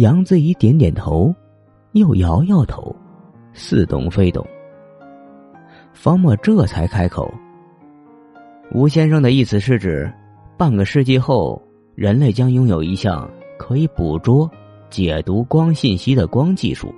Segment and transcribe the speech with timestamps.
[0.00, 1.34] 杨子怡点点头，
[1.92, 2.96] 又摇摇头，
[3.52, 4.42] 似懂非懂。
[5.92, 7.30] 方墨这才开口
[8.72, 10.10] ：“吴先生的意思是指，
[10.56, 11.60] 半个世纪后，
[11.94, 14.50] 人类将拥有一项可以捕捉、
[14.88, 16.94] 解读光信息的光技术，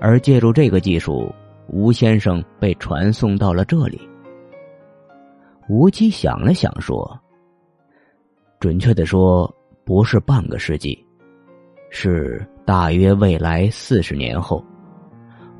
[0.00, 1.30] 而借助这个技术，
[1.68, 4.00] 吴先生被传送到了这里。”
[5.68, 7.20] 吴基想了想说
[8.58, 9.54] ：“准确的说，
[9.84, 10.98] 不是半个世纪。”
[11.90, 14.62] 是大约未来四十年后，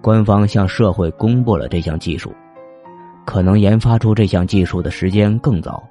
[0.01, 2.33] 官方向社会公布了这项技术。
[3.25, 5.83] 可能研发出这项技术的时间更早，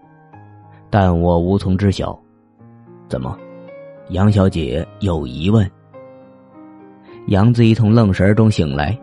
[0.90, 2.18] 但我无从知晓。
[3.10, 3.38] 怎么，
[4.10, 5.70] 杨小姐有疑问？
[7.28, 8.98] 杨子怡从愣神中醒来，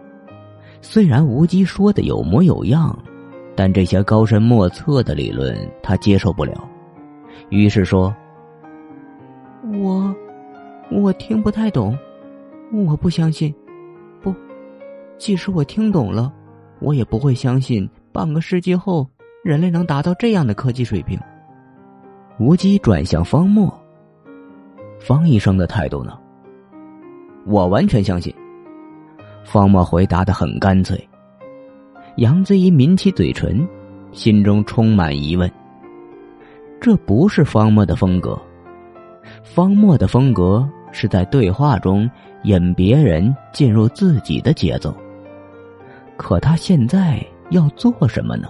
[0.81, 2.99] 虽然无忌说的有模有样，
[3.55, 6.67] 但这些高深莫测的理论她接受不了，
[7.51, 8.15] 于是说
[9.83, 10.15] ：“我。”
[10.95, 11.97] 我听不太懂，
[12.87, 13.53] 我不相信。
[14.21, 14.35] 不，
[15.17, 16.31] 即使我听懂了，
[16.81, 19.09] 我也不会相信半个世纪后
[19.43, 21.19] 人类能达到这样的科技水平。
[22.39, 23.73] 无极转向方墨，
[25.01, 26.19] 方医生的态度呢？
[27.47, 28.35] 我完全相信。
[29.45, 31.09] 方墨回答的很干脆。
[32.17, 33.67] 杨子怡抿起嘴唇，
[34.13, 35.51] 心中充满疑问。
[36.81, 38.39] 这不是方墨的风格，
[39.43, 40.69] 方墨的风格。
[40.93, 42.09] 是在对话中
[42.45, 44.95] 引别人进入自己的节奏，
[46.17, 48.49] 可他现在要做什么呢？